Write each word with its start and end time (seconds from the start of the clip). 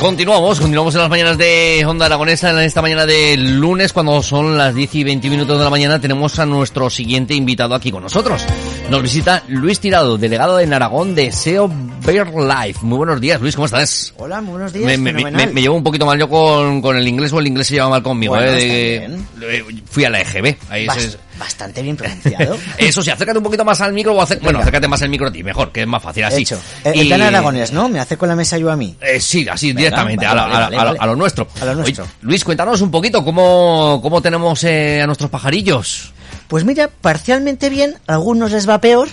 Continuamos, 0.00 0.58
continuamos 0.60 0.94
en 0.94 1.00
las 1.02 1.10
mañanas 1.10 1.36
de 1.36 1.84
Onda 1.86 2.06
Aragonesa, 2.06 2.50
en 2.50 2.58
esta 2.60 2.80
mañana 2.80 3.04
de 3.04 3.36
lunes, 3.36 3.92
cuando 3.92 4.22
son 4.22 4.56
las 4.56 4.74
10 4.74 4.94
y 4.94 5.04
20 5.04 5.28
minutos 5.28 5.58
de 5.58 5.64
la 5.64 5.68
mañana, 5.68 6.00
tenemos 6.00 6.38
a 6.38 6.46
nuestro 6.46 6.88
siguiente 6.88 7.34
invitado 7.34 7.74
aquí 7.74 7.90
con 7.90 8.02
nosotros. 8.02 8.42
Nos 8.88 9.02
visita 9.02 9.42
Luis 9.48 9.78
Tirado, 9.78 10.16
delegado 10.16 10.58
en 10.58 10.72
Aragón 10.72 11.14
de 11.14 11.30
SEO 11.30 11.70
Bear 12.06 12.28
Life. 12.34 12.78
Muy 12.80 12.96
buenos 12.96 13.20
días, 13.20 13.42
Luis, 13.42 13.54
¿cómo 13.54 13.66
estás? 13.66 14.14
Hola, 14.16 14.40
muy 14.40 14.52
buenos 14.52 14.72
días. 14.72 14.86
Me, 14.86 14.96
me, 14.96 15.30
me, 15.30 15.46
me 15.48 15.60
llevo 15.60 15.76
un 15.76 15.84
poquito 15.84 16.06
mal 16.06 16.18
yo 16.18 16.30
con, 16.30 16.80
con 16.80 16.96
el 16.96 17.06
inglés, 17.06 17.30
o 17.34 17.38
el 17.38 17.46
inglés 17.48 17.66
se 17.66 17.74
lleva 17.74 17.90
mal 17.90 18.02
conmigo. 18.02 18.34
Bueno, 18.34 18.52
eh, 18.56 19.04
eh, 19.42 19.64
fui 19.84 20.04
a 20.06 20.10
la 20.10 20.22
EGB. 20.22 20.56
Ahí 20.70 20.86
es- 20.96 21.18
Bastante 21.40 21.82
bien 21.82 21.96
pronunciado. 21.96 22.56
eso 22.78 23.02
sí, 23.02 23.10
acércate 23.10 23.38
un 23.38 23.44
poquito 23.44 23.64
más 23.64 23.80
al 23.80 23.92
micro 23.92 24.14
o 24.14 24.22
acer- 24.22 24.38
bueno, 24.42 24.60
acércate 24.60 24.86
más 24.86 25.00
al 25.02 25.08
micro 25.08 25.26
a 25.28 25.32
ti, 25.32 25.42
mejor, 25.42 25.72
que 25.72 25.80
es 25.80 25.86
más 25.86 26.02
fácil 26.02 26.22
así. 26.24 26.42
Hecho. 26.42 26.60
Eh, 26.84 26.92
Y- 26.94 27.00
El 27.00 27.06
plan 27.08 27.22
aragonés, 27.22 27.72
¿no? 27.72 27.88
Me 27.88 27.98
hace 27.98 28.16
con 28.18 28.28
la 28.28 28.36
mesa 28.36 28.58
yo 28.58 28.70
a 28.70 28.76
mí. 28.76 28.94
Eh, 29.00 29.18
sí, 29.20 29.48
así 29.48 29.68
Venga, 29.68 29.78
directamente, 29.78 30.26
vale, 30.26 30.40
a, 30.40 30.44
la- 30.44 30.48
vale, 30.52 30.54
a 30.54 30.70
la- 30.70 30.84
vale, 30.84 30.98
a 31.00 31.06
lo- 31.06 31.12
a 31.12 31.16
nuestro. 31.16 31.48
A 31.60 31.64
lo 31.64 31.74
nuestro. 31.76 32.04
Oye, 32.04 32.12
Luis, 32.20 32.44
cuéntanos 32.44 32.80
un 32.82 32.90
poquito 32.90 33.24
cómo, 33.24 34.00
cómo 34.02 34.20
tenemos 34.22 34.62
eh, 34.64 35.00
a 35.02 35.06
nuestros 35.06 35.30
pajarillos. 35.30 36.12
Pues 36.46 36.64
mira, 36.64 36.88
parcialmente 37.00 37.70
bien, 37.70 37.96
a 38.06 38.12
algunos 38.14 38.50
les 38.52 38.68
va 38.68 38.80
peor, 38.80 39.08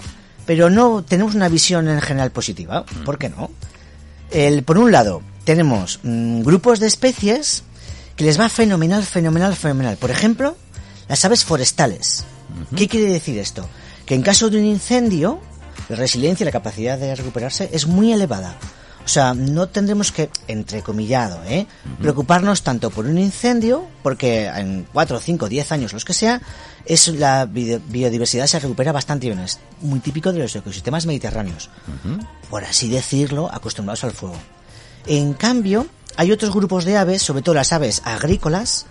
pero 0.45 0.70
no 0.70 1.03
tenemos 1.08 1.33
una 1.33 1.48
visión 1.50 1.88
en 1.88 2.02
general 2.02 2.31
positiva. 2.31 2.86
¿Por 3.05 3.17
qué 3.17 3.30
no? 3.30 3.50
El, 4.31 4.64
por 4.64 4.78
un 4.78 4.92
lado, 4.92 5.22
tenemos 5.45 6.00
mm, 6.03 6.42
grupos 6.42 6.80
de 6.81 6.88
especies 6.88 7.64
que 8.16 8.23
les 8.25 8.39
va 8.39 8.50
fenomenal, 8.50 9.03
fenomenal, 9.03 9.55
fenomenal. 9.55 9.95
Por 9.98 10.09
ejemplo, 10.11 10.58
las 11.08 11.23
aves 11.25 11.44
forestales. 11.45 12.23
¿Qué 12.75 12.88
quiere 12.88 13.11
decir 13.11 13.38
esto? 13.39 13.67
Que 14.05 14.16
en 14.16 14.22
caso 14.22 14.50
de 14.50 14.58
un 14.58 14.66
incendio, 14.66 15.39
la 15.89 15.95
resiliencia 15.95 16.44
y 16.44 16.45
la 16.45 16.52
capacidad 16.52 16.97
de 16.97 17.16
recuperarse 17.16 17.69
es 17.73 17.88
muy 17.88 18.11
elevada. 18.14 18.55
O 19.05 19.09
sea, 19.09 19.33
no 19.33 19.69
tendremos 19.69 20.11
que, 20.11 20.30
entrecomillado, 20.49 21.41
¿eh? 21.45 21.66
preocuparnos 22.02 22.61
tanto 22.64 22.89
por 22.89 23.05
un 23.05 23.17
incendio, 23.17 23.88
porque 24.03 24.47
en 24.47 24.86
4, 24.91 25.19
5, 25.22 25.47
10 25.47 25.72
años, 25.72 25.94
los 25.94 26.03
que 26.03 26.14
sea, 26.14 26.41
es 26.86 27.08
la 27.08 27.45
bi- 27.45 27.80
biodiversidad 27.88 28.47
se 28.47 28.59
recupera 28.59 28.92
bastante 28.92 29.27
bien. 29.27 29.39
Es 29.39 29.59
muy 29.81 29.99
típico 30.02 30.33
de 30.33 30.39
los 30.39 30.53
ecosistemas 30.55 31.05
mediterráneos. 31.05 31.69
Por 32.49 32.66
así 32.66 32.89
decirlo, 32.89 33.49
acostumbrados 33.53 34.03
al 34.03 34.11
fuego. 34.11 34.36
En 35.05 35.33
cambio, 35.33 35.88
hay 36.17 36.33
otros 36.33 36.53
grupos 36.53 36.83
de 36.83 36.97
aves, 36.97 37.21
sobre 37.21 37.42
todo 37.44 37.55
las 37.55 37.71
aves 37.71 38.02
agrícolas, 38.03 38.88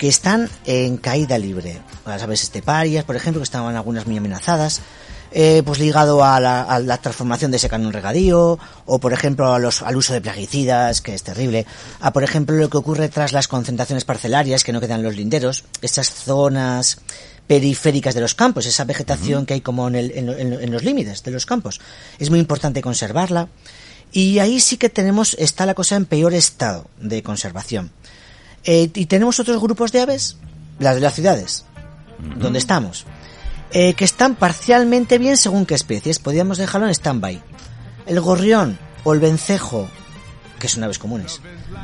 que 0.00 0.08
están 0.08 0.48
en 0.64 0.96
caída 0.96 1.36
libre. 1.36 1.78
Las 2.06 2.22
aves 2.22 2.42
esteparias, 2.42 3.04
por 3.04 3.16
ejemplo, 3.16 3.40
que 3.40 3.44
estaban 3.44 3.76
algunas 3.76 4.06
muy 4.06 4.16
amenazadas, 4.16 4.80
eh, 5.30 5.62
pues 5.64 5.78
ligado 5.78 6.24
a 6.24 6.40
la, 6.40 6.62
a 6.62 6.78
la 6.80 6.96
transformación 6.96 7.50
de 7.50 7.58
secano 7.58 7.84
en 7.86 7.92
regadío, 7.92 8.58
o 8.86 8.98
por 8.98 9.12
ejemplo 9.12 9.52
a 9.52 9.58
los, 9.58 9.82
al 9.82 9.96
uso 9.96 10.14
de 10.14 10.22
plaguicidas, 10.22 11.02
que 11.02 11.14
es 11.14 11.22
terrible, 11.22 11.66
a 12.00 12.12
por 12.14 12.24
ejemplo 12.24 12.56
lo 12.56 12.70
que 12.70 12.78
ocurre 12.78 13.10
tras 13.10 13.32
las 13.34 13.46
concentraciones 13.46 14.04
parcelarias, 14.06 14.64
que 14.64 14.72
no 14.72 14.80
quedan 14.80 15.02
los 15.02 15.14
linderos, 15.16 15.64
estas 15.82 16.10
zonas 16.10 16.96
periféricas 17.46 18.14
de 18.14 18.22
los 18.22 18.34
campos, 18.34 18.64
esa 18.64 18.84
vegetación 18.84 19.44
que 19.44 19.54
hay 19.54 19.60
como 19.60 19.86
en, 19.86 19.96
el- 19.96 20.12
en 20.12 20.28
en 20.30 20.72
los 20.72 20.82
límites 20.82 21.22
de 21.22 21.30
los 21.30 21.44
campos. 21.44 21.78
Es 22.18 22.30
muy 22.30 22.38
importante 22.38 22.80
conservarla. 22.80 23.48
Y 24.12 24.38
ahí 24.40 24.58
sí 24.60 24.76
que 24.78 24.88
tenemos, 24.88 25.34
está 25.38 25.66
la 25.66 25.74
cosa 25.74 25.94
en 25.96 26.04
peor 26.06 26.32
estado 26.34 26.86
de 27.00 27.22
conservación. 27.22 27.92
Eh, 28.64 28.90
y 28.94 29.06
tenemos 29.06 29.40
otros 29.40 29.60
grupos 29.60 29.92
de 29.92 30.00
aves, 30.00 30.36
las 30.78 30.94
de 30.96 31.00
las 31.00 31.14
ciudades, 31.14 31.64
donde 32.36 32.58
estamos, 32.58 33.06
eh, 33.72 33.94
que 33.94 34.04
están 34.04 34.34
parcialmente 34.34 35.18
bien 35.18 35.36
según 35.36 35.66
qué 35.66 35.74
especies. 35.74 36.18
Podríamos 36.18 36.58
dejarlo 36.58 36.86
en 36.86 36.94
stand-by. 36.94 37.40
El 38.06 38.20
gorrión 38.20 38.78
o 39.04 39.14
el 39.14 39.20
vencejo, 39.20 39.88
que 40.58 40.68
son 40.68 40.84
aves 40.84 40.98
comunes, 40.98 41.40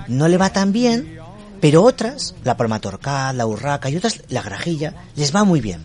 no 0.09 0.29
le 0.29 0.37
va 0.37 0.51
tan 0.51 0.73
bien, 0.73 1.19
pero 1.61 1.83
otras, 1.83 2.35
la 2.45 2.57
palma 2.57 2.81
torcal, 2.81 3.39
la 3.39 3.47
urraca 3.47 3.89
y 3.89 3.97
otras, 3.97 4.23
la 4.29 4.43
grajilla, 4.43 4.95
les 5.15 5.35
va 5.35 5.45
muy 5.45 5.61
bien. 5.61 5.85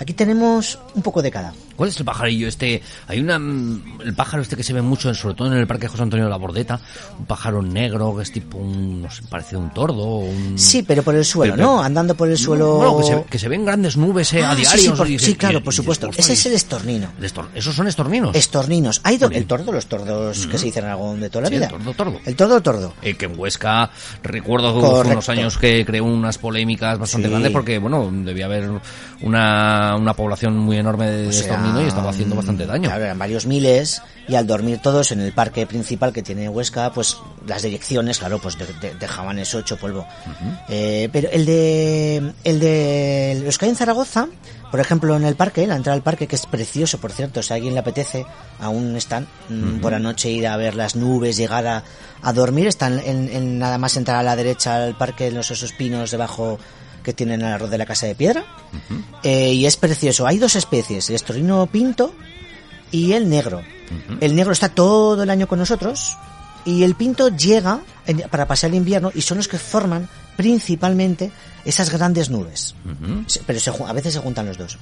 Aquí 0.00 0.14
tenemos 0.14 0.80
un 0.94 1.02
poco 1.02 1.22
de 1.22 1.30
cada. 1.30 1.54
¿Cuál 1.76 1.88
es 1.90 1.98
el 1.98 2.04
pajarillo 2.04 2.48
este? 2.48 2.82
Hay 3.08 3.20
una 3.20 3.38
mm, 3.38 4.00
el 4.04 4.14
pájaro 4.14 4.42
este 4.42 4.56
que 4.56 4.62
se 4.62 4.72
ve 4.72 4.82
mucho, 4.82 5.12
sobre 5.14 5.34
todo 5.34 5.48
en 5.52 5.58
el 5.58 5.66
Parque 5.66 5.88
José 5.88 6.02
Antonio 6.02 6.24
de 6.26 6.30
la 6.30 6.36
Bordeta, 6.36 6.80
un 7.18 7.26
pájaro 7.26 7.62
negro 7.62 8.16
que 8.16 8.22
es 8.22 8.32
tipo 8.32 8.58
un, 8.58 9.02
no 9.02 9.10
sé, 9.10 9.22
parece 9.28 9.56
un 9.56 9.70
tordo 9.72 10.04
un... 10.18 10.58
Sí, 10.58 10.82
pero 10.82 11.02
por 11.02 11.14
el 11.14 11.24
suelo, 11.24 11.54
Pero- 11.54 11.66
¿no? 11.66 11.82
Andando 11.82 12.14
por 12.14 12.28
el 12.28 12.36
suelo. 12.38 12.76
Bueno, 12.76 12.98
que 12.98 13.04
se, 13.04 13.24
que 13.30 13.38
se 13.38 13.48
ven 13.48 13.64
grandes 13.64 13.96
nubes 13.96 14.32
eh, 14.34 14.42
a 14.42 14.50
Ah, 14.52 14.54
sí, 14.54 14.62
diario. 14.62 15.18
sí, 15.18 15.30
por- 15.30 15.36
claro, 15.38 15.62
por 15.62 15.72
supuesto. 15.74 16.10
Ese 16.16 16.32
es 16.34 16.46
el 16.46 16.52
estornino. 16.54 17.08
el 17.18 17.24
estor- 17.24 17.48
¿Esos 17.54 17.74
son 17.74 17.86
estorninos? 17.88 18.34
Estorninos. 18.36 19.00
Hay 19.04 19.16
do- 19.18 19.30
el 19.30 19.46
tordo, 19.46 19.72
los 19.72 19.86
tordos 19.86 20.46
que 20.46 20.58
se 20.58 20.66
dicen 20.66 20.84
en 20.84 20.90
Aragón 20.90 21.20
de 21.20 21.30
toda 21.30 21.42
la 21.42 21.48
Sí, 21.48 21.54
el 21.54 21.60
vida. 21.60 21.68
tordo, 21.70 21.92
tordo. 21.94 22.20
El 22.24 22.36
tordo, 22.36 22.60
tordo. 22.60 22.94
Eh, 23.02 23.14
que 23.14 23.26
en 23.26 23.38
Huesca 23.38 23.90
recuerdo 24.22 24.78
Correcto. 24.80 25.12
unos 25.12 25.28
años 25.28 25.58
que 25.58 25.84
creó 25.84 26.04
unas 26.04 26.38
polémicas 26.38 26.98
bastante 26.98 27.28
grandes 27.28 27.50
porque, 27.52 27.78
bueno, 27.78 28.10
debía 28.12 28.46
haber 28.46 28.70
una, 29.22 29.96
una 29.96 30.14
población 30.14 30.56
muy 30.58 30.76
enorme 30.78 31.06
de 31.10 31.28
O 31.28 31.32
sea, 31.32 31.56
estornino 31.62 31.84
y 31.84 31.88
estaba 31.88 32.10
haciendo 32.10 32.36
bastante 32.36 32.66
daño. 32.66 32.88
Claro, 32.88 33.04
eran 33.04 33.18
varios 33.18 33.46
miles 33.46 34.02
y 34.28 34.34
al 34.34 34.46
dormir 34.46 34.78
todos 34.82 35.12
en 35.12 35.20
el 35.20 35.32
parque 35.32 35.66
principal 35.66 36.12
que 36.12 36.22
tiene 36.22 36.48
Huesca, 36.48 36.92
pues 36.92 37.16
las 37.46 37.62
direcciones, 37.62 38.18
claro, 38.18 38.38
pues 38.38 38.56
de- 38.58 38.66
de- 38.80 38.94
dejaban 38.94 39.38
eso 39.38 39.58
hecho 39.58 39.76
polvo. 39.76 40.06
Eh, 40.68 41.08
pero 41.12 41.28
el 41.30 41.44
de 41.46 42.32
el 42.44 42.60
de 42.60 43.42
los 43.44 43.58
que 43.58 43.64
hay 43.66 43.70
en 43.70 43.76
Zaragoza, 43.76 44.28
por 44.70 44.80
ejemplo, 44.80 45.16
en 45.16 45.24
el 45.24 45.34
parque, 45.36 45.66
la 45.66 45.76
entrada 45.76 45.94
al 45.96 46.02
parque, 46.02 46.26
que 46.26 46.36
es 46.36 46.46
precioso, 46.46 46.98
por 46.98 47.12
cierto, 47.12 47.42
si 47.42 47.52
a 47.52 47.56
alguien 47.56 47.74
le 47.74 47.80
apetece, 47.80 48.24
aún 48.60 48.96
están 48.96 49.26
mm, 49.50 49.80
por 49.80 49.92
la 49.92 49.98
noche 49.98 50.30
ir 50.30 50.46
a 50.46 50.56
ver 50.56 50.74
las 50.74 50.96
nubes, 50.96 51.36
llegar 51.36 51.66
a, 51.66 51.82
a 52.22 52.32
dormir, 52.32 52.66
están 52.68 52.98
en, 53.04 53.28
en 53.32 53.58
nada 53.58 53.76
más 53.78 53.96
entrar 53.96 54.16
a 54.18 54.22
la 54.22 54.34
derecha 54.36 54.82
al 54.84 54.96
parque, 54.96 55.26
en 55.26 55.34
los 55.34 55.50
esos 55.50 55.72
pinos 55.72 56.10
debajo 56.10 56.58
que 57.02 57.12
tienen 57.12 57.42
alrededor 57.42 57.70
de 57.70 57.78
la 57.78 57.86
casa 57.86 58.06
de 58.06 58.14
piedra. 58.14 58.44
Eh, 59.22 59.52
y 59.52 59.66
es 59.66 59.76
precioso. 59.76 60.26
Hay 60.26 60.38
dos 60.38 60.56
especies, 60.56 61.08
el 61.10 61.16
estorino 61.16 61.66
pinto 61.66 62.14
y 62.90 63.12
el 63.12 63.28
negro. 63.28 63.62
El 64.20 64.34
negro 64.34 64.52
está 64.52 64.68
todo 64.70 65.22
el 65.22 65.30
año 65.30 65.46
con 65.46 65.58
nosotros 65.58 66.16
y 66.64 66.82
el 66.84 66.94
pinto 66.94 67.28
llega 67.28 67.80
en- 68.06 68.20
para 68.30 68.46
pasar 68.46 68.70
el 68.70 68.76
invierno 68.76 69.10
y 69.14 69.20
son 69.22 69.36
los 69.38 69.48
que 69.48 69.58
forman 69.58 70.08
principalmente 70.36 71.30
esas 71.64 71.90
grandes 71.90 72.30
nubes. 72.30 72.74
Pero 73.46 73.60
se 73.60 73.70
a 73.70 73.92
veces 73.92 74.14
se 74.14 74.18
juntan 74.20 74.46
los 74.46 74.58
dos. 74.58 74.78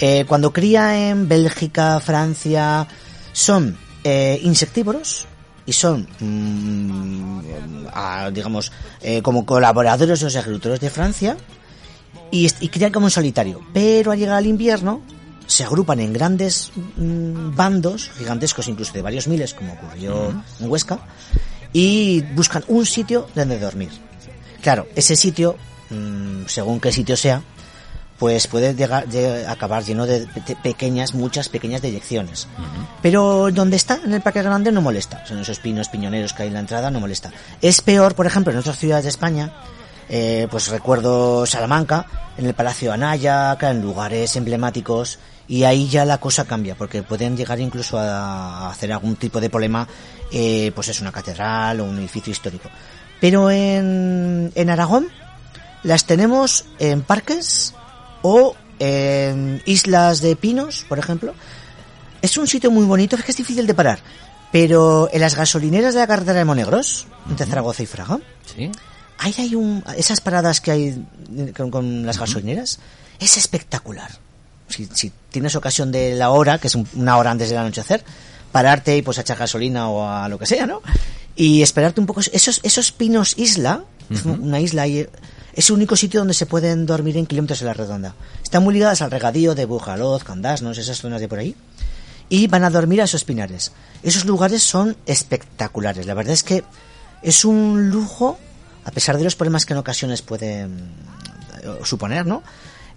Eh, 0.00 0.24
cuando 0.26 0.52
cría 0.52 1.08
en 1.10 1.28
Bélgica, 1.28 2.00
Francia, 2.00 2.86
son 3.32 3.76
eh, 4.04 4.40
insectívoros 4.42 5.26
y 5.68 5.72
son, 5.74 6.08
mm, 6.18 7.88
ah, 7.92 8.30
digamos, 8.32 8.72
eh, 9.02 9.20
como 9.20 9.44
colaboradores 9.44 10.18
de 10.18 10.24
los 10.24 10.36
agricultores 10.36 10.80
de 10.80 10.88
Francia 10.88 11.36
y, 12.30 12.48
y 12.60 12.68
crían 12.68 12.90
como 12.90 13.08
en 13.08 13.10
solitario. 13.10 13.60
Pero 13.74 14.10
al 14.10 14.18
llegar 14.18 14.36
al 14.36 14.46
invierno 14.46 15.02
se 15.46 15.64
agrupan 15.64 16.00
en 16.00 16.14
grandes 16.14 16.72
mm, 16.96 17.54
bandos, 17.54 18.10
gigantescos 18.16 18.66
incluso 18.66 18.94
de 18.94 19.02
varios 19.02 19.28
miles, 19.28 19.52
como 19.52 19.74
ocurrió 19.74 20.30
en 20.58 20.70
Huesca, 20.70 21.00
y 21.74 22.22
buscan 22.34 22.64
un 22.68 22.86
sitio 22.86 23.28
donde 23.34 23.58
dormir. 23.58 23.90
Claro, 24.62 24.88
ese 24.96 25.16
sitio, 25.16 25.56
mm, 25.90 26.46
según 26.46 26.80
qué 26.80 26.92
sitio 26.92 27.14
sea, 27.14 27.42
pues 28.18 28.46
puede 28.48 28.74
llegar, 28.74 29.06
lle- 29.08 29.46
acabar 29.46 29.84
lleno 29.84 30.04
de 30.06 30.26
pe- 30.26 30.56
pequeñas, 30.56 31.14
muchas 31.14 31.48
pequeñas 31.48 31.82
deyecciones. 31.82 32.48
Pero 33.00 33.50
donde 33.52 33.76
está, 33.76 34.00
en 34.04 34.12
el 34.12 34.20
Parque 34.20 34.42
Grande, 34.42 34.72
no 34.72 34.80
molesta. 34.82 35.24
Son 35.26 35.38
esos 35.38 35.60
pinos 35.60 35.88
piñoneros 35.88 36.32
que 36.32 36.42
hay 36.42 36.48
en 36.48 36.54
la 36.54 36.60
entrada, 36.60 36.90
no 36.90 36.98
molesta. 37.00 37.30
Es 37.62 37.80
peor, 37.80 38.14
por 38.14 38.26
ejemplo, 38.26 38.52
en 38.52 38.58
otras 38.58 38.78
ciudades 38.78 39.04
de 39.04 39.10
España, 39.10 39.52
eh, 40.08 40.48
pues 40.50 40.68
recuerdo 40.68 41.46
Salamanca, 41.46 42.06
en 42.36 42.46
el 42.46 42.54
Palacio 42.54 42.92
Anaya, 42.92 43.52
acá 43.52 43.70
en 43.70 43.82
lugares 43.82 44.34
emblemáticos, 44.36 45.18
y 45.46 45.64
ahí 45.64 45.88
ya 45.88 46.04
la 46.04 46.18
cosa 46.18 46.44
cambia, 46.44 46.74
porque 46.74 47.02
pueden 47.02 47.36
llegar 47.36 47.60
incluso 47.60 47.98
a 47.98 48.68
hacer 48.70 48.92
algún 48.92 49.16
tipo 49.16 49.40
de 49.40 49.48
problema, 49.48 49.86
eh, 50.32 50.72
pues 50.74 50.88
es 50.88 51.00
una 51.00 51.12
catedral 51.12 51.80
o 51.80 51.84
un 51.84 51.98
edificio 51.98 52.32
histórico. 52.32 52.68
Pero 53.20 53.50
en, 53.50 54.50
en 54.54 54.70
Aragón 54.70 55.08
las 55.82 56.04
tenemos 56.04 56.64
en 56.78 57.02
parques 57.02 57.74
o 58.22 58.54
en 58.78 59.62
islas 59.66 60.20
de 60.20 60.36
pinos, 60.36 60.84
por 60.88 60.98
ejemplo. 60.98 61.34
Es 62.22 62.36
un 62.36 62.46
sitio 62.46 62.70
muy 62.70 62.84
bonito, 62.84 63.16
es 63.16 63.24
que 63.24 63.30
es 63.32 63.36
difícil 63.36 63.66
de 63.66 63.74
parar. 63.74 63.98
Pero 64.50 65.08
en 65.12 65.20
las 65.20 65.34
gasolineras 65.36 65.94
de 65.94 66.00
la 66.00 66.06
carretera 66.06 66.38
de 66.38 66.44
Monegros, 66.44 67.06
entre 67.28 67.46
Zaragoza 67.46 67.82
y 67.82 67.86
Fraga, 67.86 68.18
Sí. 68.46 68.70
ahí 69.18 69.34
hay 69.38 69.54
un, 69.54 69.84
esas 69.96 70.20
paradas 70.20 70.60
que 70.60 70.70
hay 70.70 71.04
con, 71.56 71.70
con 71.70 72.06
las 72.06 72.18
gasolineras, 72.18 72.78
es 73.20 73.36
espectacular. 73.36 74.10
Si, 74.68 74.86
si 74.92 75.12
tienes 75.30 75.54
ocasión 75.54 75.92
de 75.92 76.14
la 76.14 76.30
hora, 76.30 76.58
que 76.58 76.68
es 76.68 76.74
un- 76.74 76.88
una 76.94 77.16
hora 77.18 77.30
antes 77.30 77.50
del 77.50 77.58
anochecer, 77.58 78.02
pararte 78.52 78.96
y 78.96 79.02
pues 79.02 79.18
a 79.18 79.20
echar 79.20 79.36
gasolina 79.38 79.88
o 79.90 80.08
a 80.08 80.28
lo 80.28 80.38
que 80.38 80.46
sea, 80.46 80.66
¿no? 80.66 80.80
Y 81.36 81.62
esperarte 81.62 82.00
un 82.00 82.06
poco. 82.06 82.20
Esos, 82.32 82.60
esos 82.62 82.90
pinos 82.92 83.34
isla, 83.36 83.82
una 84.24 84.60
isla 84.60 84.82
ahí, 84.82 85.06
es 85.58 85.70
el 85.70 85.74
único 85.74 85.96
sitio 85.96 86.20
donde 86.20 86.34
se 86.34 86.46
pueden 86.46 86.86
dormir 86.86 87.16
en 87.16 87.26
kilómetros 87.26 87.60
en 87.62 87.66
la 87.66 87.74
redonda. 87.74 88.14
Están 88.44 88.62
muy 88.62 88.74
ligadas 88.74 89.02
al 89.02 89.10
regadío 89.10 89.56
de 89.56 89.64
Bujaloz, 89.64 90.22
Candasnos, 90.22 90.78
esas 90.78 90.98
zonas 90.98 91.20
de 91.20 91.26
por 91.26 91.40
ahí. 91.40 91.56
Y 92.28 92.46
van 92.46 92.62
a 92.62 92.70
dormir 92.70 93.00
a 93.00 93.06
esos 93.06 93.24
pinares. 93.24 93.72
Esos 94.04 94.24
lugares 94.24 94.62
son 94.62 94.96
espectaculares. 95.04 96.06
La 96.06 96.14
verdad 96.14 96.32
es 96.32 96.44
que 96.44 96.62
es 97.22 97.44
un 97.44 97.90
lujo, 97.90 98.38
a 98.84 98.92
pesar 98.92 99.18
de 99.18 99.24
los 99.24 99.34
problemas 99.34 99.66
que 99.66 99.72
en 99.72 99.80
ocasiones 99.80 100.22
pueden 100.22 100.92
eh, 101.64 101.80
suponer, 101.82 102.24
¿no? 102.24 102.44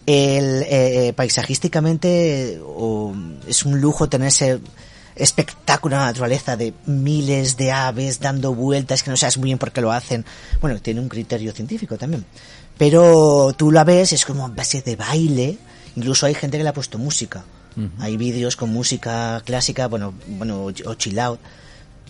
El, 0.05 0.61
eh, 0.61 1.07
eh, 1.07 1.13
paisajísticamente 1.13 2.61
es 3.47 3.65
un 3.65 3.81
lujo 3.81 4.07
tener 4.07 4.27
ese 4.27 4.59
espectáculo 5.15 5.95
de 5.95 5.99
la 6.01 6.07
naturaleza 6.07 6.55
de 6.57 6.73
miles 6.85 7.57
de 7.57 7.71
aves 7.71 8.19
dando 8.19 8.53
vueltas 8.53 9.03
que 9.03 9.09
no 9.09 9.17
sabes 9.17 9.37
muy 9.37 9.47
bien 9.47 9.57
por 9.57 9.71
qué 9.71 9.81
lo 9.81 9.91
hacen. 9.91 10.25
Bueno, 10.61 10.79
tiene 10.81 10.99
un 10.99 11.09
criterio 11.09 11.51
científico 11.53 11.97
también. 11.97 12.25
Pero 12.77 13.53
tú 13.57 13.71
la 13.71 13.83
ves, 13.83 14.13
es 14.13 14.25
como 14.25 14.45
a 14.45 14.49
base 14.49 14.81
de 14.81 14.95
baile. 14.95 15.57
Incluso 15.95 16.25
hay 16.25 16.33
gente 16.33 16.57
que 16.57 16.63
le 16.63 16.69
ha 16.69 16.73
puesto 16.73 16.97
música. 16.97 17.43
Hay 17.99 18.17
vídeos 18.17 18.55
con 18.57 18.69
música 18.69 19.41
clásica, 19.45 19.87
bueno, 19.87 20.13
bueno, 20.27 20.65
o 20.65 20.93
chill 20.95 21.17
out. 21.19 21.39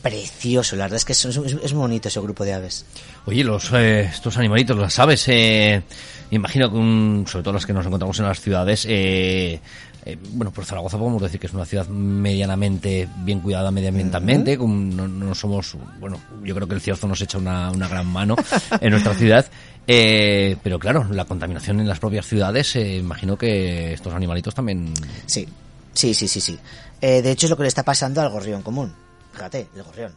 Precioso, 0.01 0.75
la 0.75 0.86
verdad 0.86 0.98
es 0.98 1.06
que 1.06 1.12
es, 1.13 1.24
es, 1.25 1.38
es 1.38 1.74
bonito 1.74 2.07
ese 2.07 2.19
grupo 2.19 2.44
de 2.44 2.53
aves. 2.53 2.86
Oye, 3.27 3.44
los, 3.44 3.69
eh, 3.74 4.01
estos 4.12 4.36
animalitos, 4.38 4.75
las 4.75 4.98
aves, 4.98 5.25
eh, 5.27 5.83
imagino 6.31 6.71
que 6.71 6.77
un- 6.77 7.25
sobre 7.27 7.44
todo 7.44 7.53
las 7.53 7.68
que 7.68 7.74
nos 7.74 7.86
encontramos 7.86 8.18
en 8.18 8.25
las 8.25 8.42
ciudades, 8.42 8.88
eh, 8.89 9.59
eh, 10.06 10.18
bueno, 10.33 10.51
por 10.51 10.65
Zaragoza 10.65 10.98
podemos 10.98 11.21
decir 11.21 11.39
que 11.39 11.48
es 11.48 11.53
una 11.53 11.65
ciudad 11.65 11.88
medianamente 11.88 13.07
bien 13.18 13.39
cuidada 13.39 13.71
medioambientalmente, 13.71 14.57
no, 14.57 15.07
no 15.07 15.36
somos, 15.36 15.77
bueno, 16.00 16.19
yo 16.44 16.56
creo 16.56 16.68
que 16.68 16.74
el 16.74 16.81
cierzo 16.81 17.07
nos 17.07 17.21
echa 17.21 17.38
una, 17.38 17.71
una 17.71 17.88
gran 17.88 18.07
mano 18.07 18.36
en 18.80 18.92
nuestra 18.92 19.13
ciudad, 19.13 19.45
eh, 19.88 20.57
pero 20.63 20.80
claro, 20.80 21.06
la 21.12 21.25
contaminación 21.25 21.80
en 21.80 21.88
las 21.88 22.00
propias 22.00 22.25
ciudades, 22.25 22.75
eh, 22.75 22.98
imagino 22.98 23.38
que 23.38 23.94
estos 23.94 24.13
animalitos 24.13 24.56
también... 24.56 24.94
Sí, 25.25 25.48
sí, 25.94 26.13
sí, 26.13 26.27
sí, 26.27 26.42
sí. 26.42 26.59
Eh, 27.01 27.21
de 27.21 27.31
hecho 27.31 27.48
es 27.48 27.50
lo 27.50 27.57
que 27.57 27.63
le 27.63 27.69
está 27.69 27.83
pasando 27.83 28.21
al 28.21 28.30
gorrión 28.30 28.62
común. 28.62 28.94
Fíjate, 29.33 29.68
el 29.75 29.83
gorrión. 29.83 30.15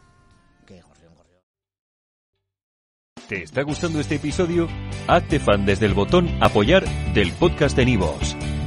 ¿Qué 0.65 0.81
gorrión, 0.81 1.13
gorrión? 1.15 1.41
¿Te 3.27 3.43
está 3.43 3.63
gustando 3.63 3.99
este 3.99 4.15
episodio? 4.15 4.67
Hazte 5.07 5.39
fan 5.39 5.65
desde 5.65 5.87
el 5.87 5.93
botón 5.93 6.29
Apoyar 6.41 6.85
del 7.13 7.31
podcast 7.33 7.75
de 7.75 7.85
Nivos. 7.85 8.35